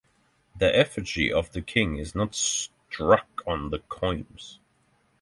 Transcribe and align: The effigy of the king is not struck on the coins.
The 0.57 0.75
effigy 0.75 1.31
of 1.31 1.51
the 1.51 1.61
king 1.61 1.97
is 1.97 2.15
not 2.15 2.33
struck 2.33 3.43
on 3.45 3.69
the 3.69 3.81
coins. 3.87 4.59